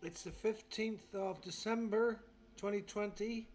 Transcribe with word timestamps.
It's 0.00 0.22
the 0.22 0.30
15th 0.30 1.12
of 1.12 1.42
December 1.42 2.20
2020. 2.56 3.48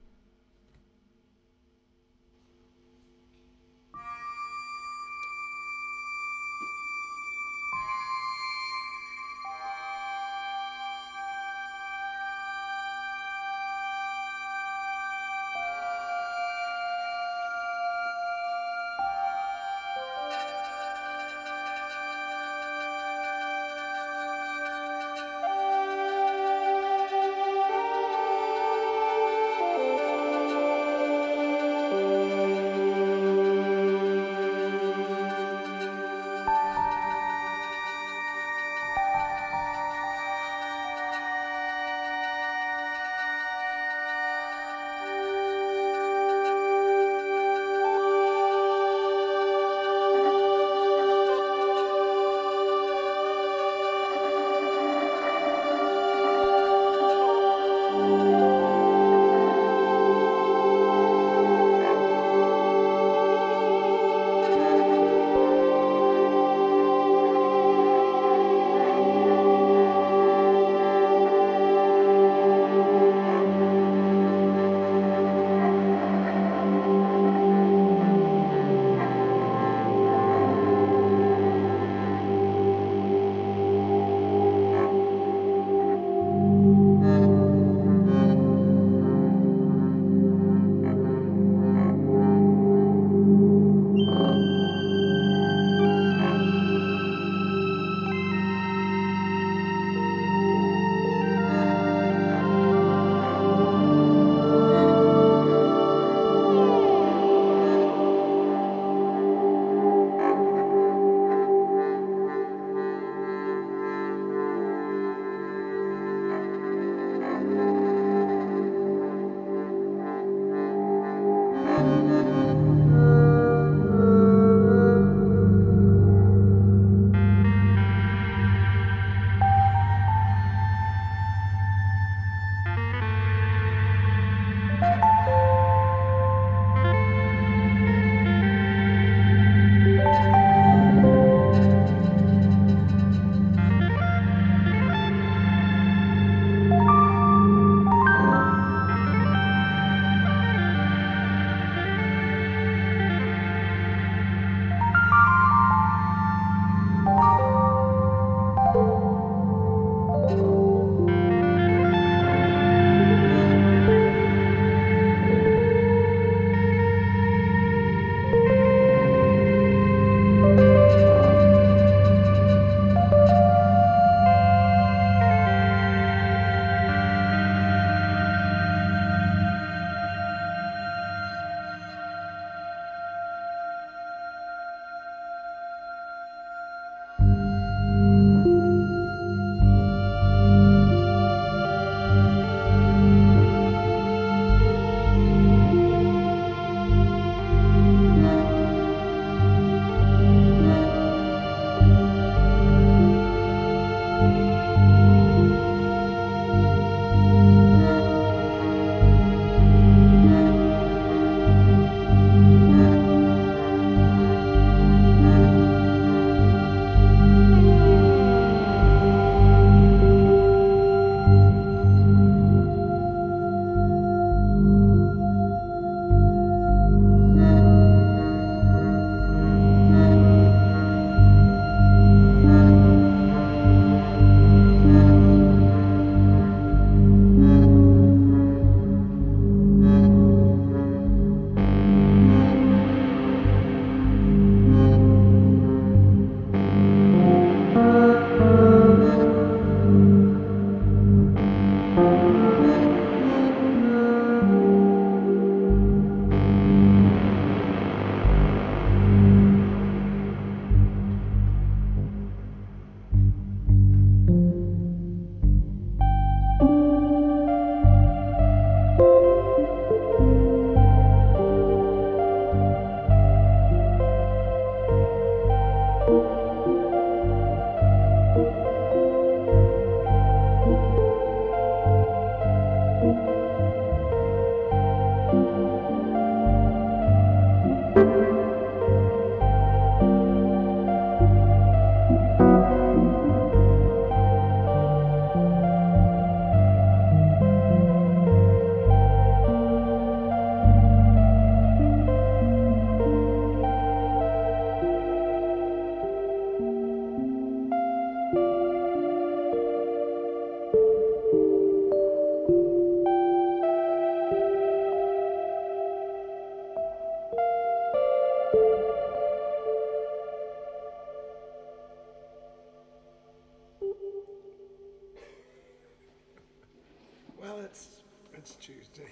It's 327.73 328.55
Tuesday. 328.59 329.09